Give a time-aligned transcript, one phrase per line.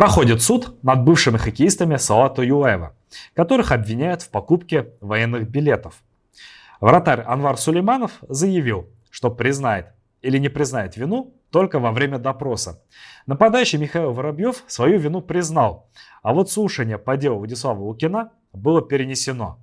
[0.00, 2.96] Проходит суд над бывшими хоккеистами Салата Юлаева,
[3.34, 6.02] которых обвиняют в покупке военных билетов.
[6.80, 9.88] Вратарь Анвар Сулейманов заявил, что признает
[10.22, 12.82] или не признает вину только во время допроса.
[13.26, 15.90] Нападающий Михаил Воробьев свою вину признал,
[16.22, 19.58] а вот слушание по делу Владислава Лукина было перенесено.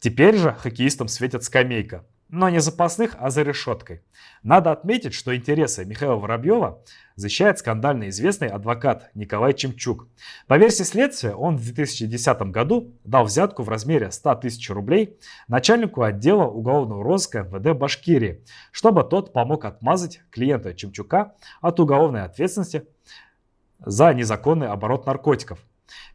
[0.00, 4.02] Теперь же хоккеистам светит скамейка но не запасных, а за решеткой.
[4.42, 6.82] Надо отметить, что интересы Михаила Воробьева
[7.16, 10.08] защищает скандально известный адвокат Николай Чемчук.
[10.46, 16.02] По версии следствия, он в 2010 году дал взятку в размере 100 тысяч рублей начальнику
[16.02, 22.86] отдела уголовного розыска МВД Башкирии, чтобы тот помог отмазать клиента Чемчука от уголовной ответственности
[23.78, 25.58] за незаконный оборот наркотиков.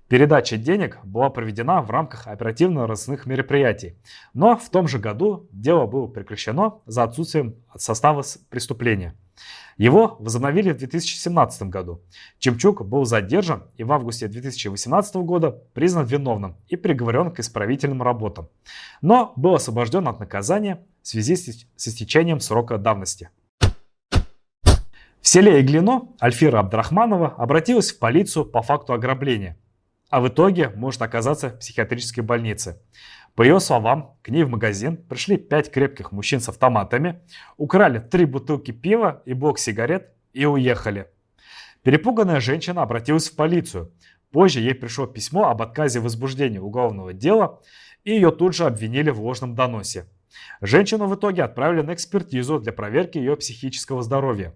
[0.08, 3.98] Передача денег была проведена в рамках оперативно-розыскных мероприятий,
[4.36, 9.16] но в том же году дело было прекращено за отсутствием состава преступления.
[9.78, 12.02] Его возобновили в 2017 году.
[12.38, 18.48] Чемчук был задержан и в августе 2018 года признан виновным и приговорен к исправительным работам,
[19.02, 23.32] но был освобожден от наказания в связи с истечением срока давности.
[25.20, 29.58] В селе Иглино Альфира Абдрахманова обратилась в полицию по факту ограбления–
[30.10, 32.82] а в итоге может оказаться в психиатрической больнице.
[33.36, 37.22] По ее словам, к ней в магазин пришли пять крепких мужчин с автоматами,
[37.58, 41.08] украли три бутылки пива и блок сигарет и уехали.
[41.84, 43.92] Перепуганная женщина обратилась в полицию.
[44.32, 47.62] Позже ей пришло письмо об отказе возбуждения уголовного дела,
[48.04, 50.08] и ее тут же обвинили в ложном доносе.
[50.62, 54.56] Женщину в итоге отправили на экспертизу для проверки ее психического здоровья.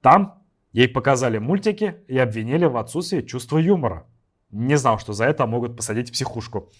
[0.00, 4.06] Там ей показали мультики и обвинили в отсутствии чувства юмора.
[4.50, 6.70] Не знал, что за это могут посадить психушку.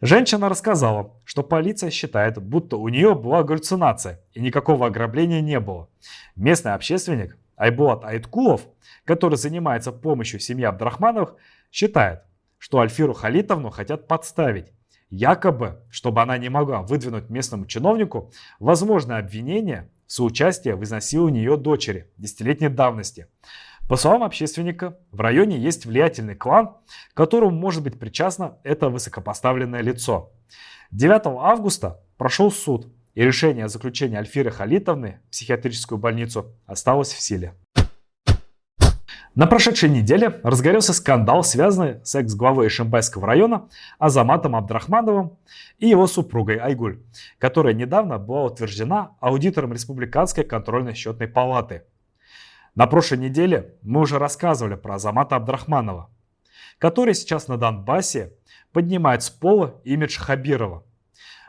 [0.00, 5.88] Женщина рассказала, что полиция считает, будто у нее была галлюцинация и никакого ограбления не было.
[6.34, 8.62] Местный общественник Айбулат Айткулов,
[9.04, 11.36] который занимается помощью семьи Абдрахмановых,
[11.70, 12.22] считает,
[12.58, 14.72] что Альфиру Халитовну хотят подставить.
[15.10, 21.56] Якобы, чтобы она не могла выдвинуть местному чиновнику возможное обвинение в соучастии в изнасиловании ее
[21.56, 23.28] дочери десятилетней давности.
[23.88, 26.76] По словам общественника, в районе есть влиятельный клан,
[27.14, 30.30] которому может быть причастно это высокопоставленное лицо.
[30.92, 37.20] 9 августа прошел суд, и решение о заключении Альфиры Халитовны в психиатрическую больницу осталось в
[37.20, 37.54] силе.
[39.34, 43.68] На прошедшей неделе разгорелся скандал, связанный с экс-главой Шимбайского района
[43.98, 45.38] Азаматом Абдрахмановым
[45.78, 47.00] и его супругой Айгуль,
[47.38, 51.82] которая недавно была утверждена аудитором Республиканской контрольно счетной палаты–
[52.74, 56.10] на прошлой неделе мы уже рассказывали про Азамата Абдрахманова,
[56.78, 58.32] который сейчас на Донбассе
[58.72, 60.84] поднимает с пола имидж Хабирова.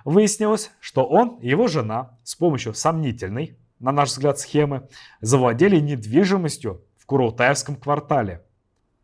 [0.05, 4.87] Выяснилось, что он и его жена с помощью сомнительной, на наш взгляд, схемы
[5.21, 8.43] завладели недвижимостью в Курултаевском квартале–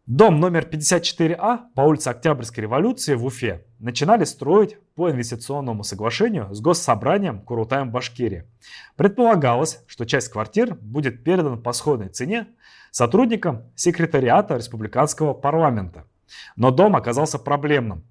[0.09, 6.59] Дом номер 54А по улице Октябрьской революции в Уфе начинали строить по инвестиционному соглашению с
[6.62, 8.45] Госсобранием Курултаем Башкирии.
[8.95, 12.47] Предполагалось, что часть квартир будет передана по сходной цене
[12.91, 16.06] сотрудникам секретариата республиканского парламента.
[16.56, 18.03] Но дом оказался проблемным.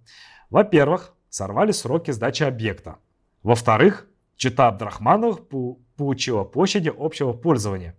[0.50, 2.96] Во-первых, сорвали сроки сдачи объекта.
[3.42, 5.40] Во-вторых, чита Абдрахмановых
[5.96, 7.96] получила площади общего пользования.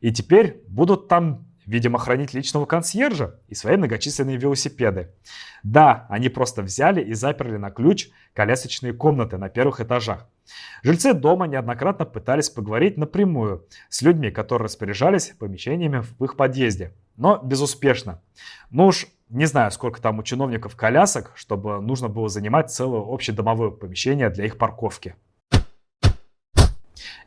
[0.00, 5.12] И теперь будут там видимо, хранить личного консьержа и свои многочисленные велосипеды.
[5.62, 10.26] Да, они просто взяли и заперли на ключ колясочные комнаты на первых этажах.
[10.82, 17.38] Жильцы дома неоднократно пытались поговорить напрямую с людьми, которые распоряжались помещениями в их подъезде, но
[17.38, 18.20] безуспешно.
[18.70, 23.70] Ну уж не знаю, сколько там у чиновников колясок, чтобы нужно было занимать целое общедомовое
[23.70, 25.14] помещение для их парковки.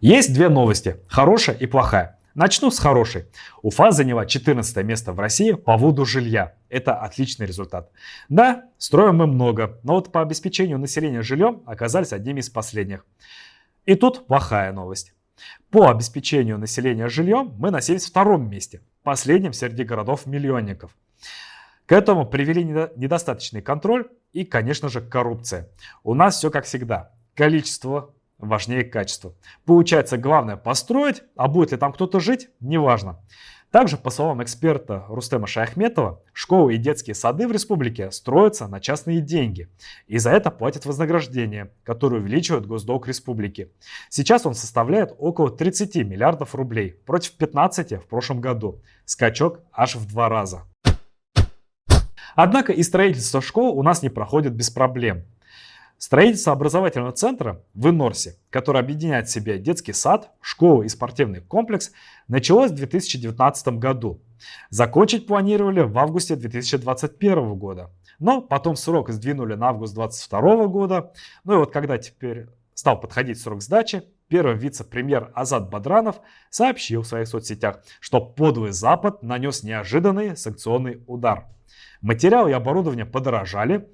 [0.01, 2.19] Есть две новости, хорошая и плохая.
[2.35, 3.25] Начну с хорошей.
[3.61, 6.55] Уфа заняла 14 место в России по воду жилья.
[6.67, 7.91] Это отличный результат.
[8.27, 13.05] Да, строим мы много, но вот по обеспечению населения жильем оказались одними из последних.
[13.85, 15.13] И тут плохая новость.
[15.69, 20.95] По обеспечению населения жильем мы в втором месте, последнем среди городов-миллионников.
[21.85, 25.69] К этому привели недостаточный контроль и, конечно же, коррупция.
[26.03, 27.11] У нас все как всегда.
[27.35, 28.12] Количество
[28.47, 29.33] важнее качества.
[29.65, 33.19] Получается, главное построить, а будет ли там кто-то жить, неважно.
[33.73, 39.19] Также, по словам эксперта Рустема Шаяхметова, школы и детские сады в республике строятся на частные
[39.19, 39.67] деньги.
[40.05, 43.71] И за это платят вознаграждение, которое увеличивает госдолг республики.
[44.09, 48.83] Сейчас он составляет около 30 миллиардов рублей против 15 в прошлом году.
[49.05, 50.65] Скачок аж в два раза.
[52.35, 55.23] Однако и строительство школ у нас не проходит без проблем.
[56.03, 61.93] Строительство образовательного центра в Инорсе, который объединяет в себе детский сад, школу и спортивный комплекс,
[62.27, 64.21] началось в 2019 году.
[64.69, 67.89] Закончить планировали в августе 2021 года.
[68.19, 71.13] Но потом срок сдвинули на август 2022 года.
[71.45, 77.07] Ну и вот когда теперь стал подходить срок сдачи, первый вице-премьер Азат Бадранов сообщил в
[77.07, 81.45] своих соцсетях, что подлый Запад нанес неожиданный санкционный удар.
[82.01, 83.87] Материалы и оборудование подорожали,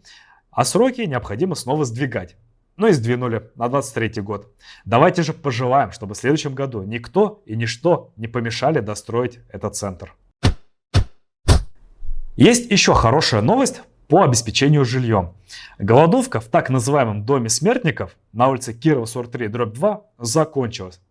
[0.52, 2.36] а сроки необходимо снова сдвигать.
[2.78, 4.54] Ну и сдвинули на 23 год.
[4.86, 10.16] Давайте же пожелаем, чтобы в следующем году никто и ничто не помешали достроить этот центр.
[12.38, 15.34] Есть еще хорошая новость по обеспечению жильем.
[15.78, 21.02] Голодовка в так называемом доме смертников на улице Кирова 43 дробь 2 закончилась.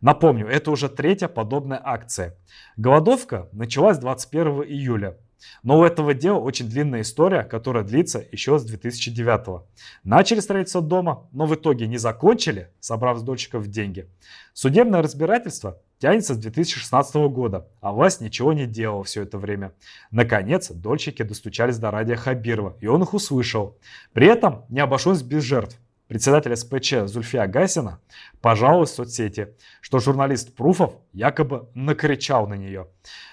[0.00, 2.36] Напомню, это уже третья подобная акция.
[2.76, 5.18] Голодовка началась 21 июля
[5.62, 9.62] но у этого дела очень длинная история, которая длится еще с 2009 -го.
[10.04, 14.08] Начали строительство дома, но в итоге не закончили, собрав с дольщиков деньги.
[14.52, 19.72] Судебное разбирательство тянется с 2016 года, а власть ничего не делала все это время.
[20.10, 23.78] Наконец, дольщики достучались до Радия Хабирова, и он их услышал.
[24.12, 25.78] При этом не обошлось без жертв.
[26.08, 28.00] Председатель СПЧ Зульфия Гасина
[28.40, 32.88] пожаловалась в соцсети, что журналист Пруфов якобы накричал на нее.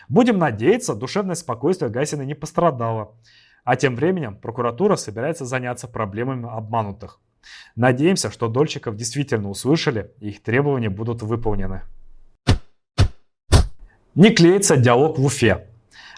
[0.09, 3.15] Будем надеяться, душевное спокойствие Гасина не пострадало.
[3.63, 7.21] А тем временем прокуратура собирается заняться проблемами обманутых.
[7.77, 11.81] Надеемся, что дольщиков действительно услышали и их требования будут выполнены.
[14.15, 15.67] Не клеится диалог в Уфе.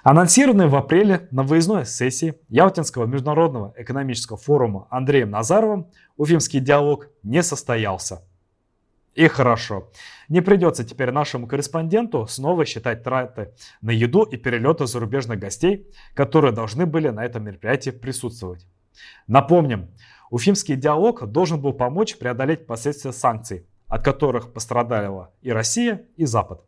[0.10, 7.44] Анонсированный в апреле на выездной сессии Ялтинского международного экономического форума Андреем Назаровым Уфимский диалог не
[7.44, 8.24] состоялся.
[9.16, 9.92] И хорошо.
[10.30, 13.52] Не придется теперь нашему корреспонденту снова считать траты
[13.82, 18.66] на еду и перелеты зарубежных гостей, которые должны были на этом мероприятии присутствовать.
[19.28, 19.90] Напомним,
[20.30, 26.64] Уфимский диалог должен был помочь преодолеть последствия санкций, от которых пострадала и Россия, и Запад.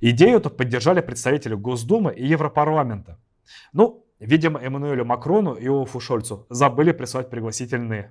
[0.00, 3.18] Идею эту поддержали представители Госдумы и Европарламента.
[3.72, 8.10] Ну, видимо, Эммануэлю Макрону и Олафу Шольцу забыли прислать пригласительные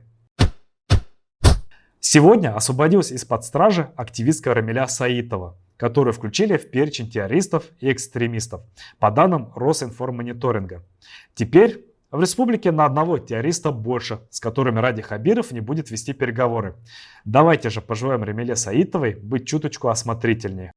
[2.00, 8.62] Сегодня освободилась из-под стражи активистка Рамиля Саитова, которую включили в перечень террористов и экстремистов,
[9.00, 10.86] по данным Росинформониторинга.
[11.34, 16.76] Теперь в республике на одного террориста больше, с которыми Ради Хабиров не будет вести переговоры.
[17.26, 20.72] Давайте же пожелаем Рамиле Саитовой быть чуточку осмотрительнее.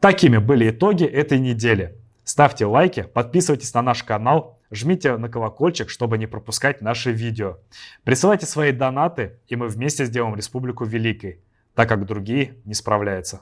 [0.00, 1.96] Такими были итоги этой недели.
[2.22, 7.58] Ставьте лайки, подписывайтесь на наш канал, жмите на колокольчик, чтобы не пропускать наши видео.
[8.04, 11.40] Присылайте свои донаты, и мы вместе сделаем республику великой,
[11.74, 13.40] так как другие не справляются.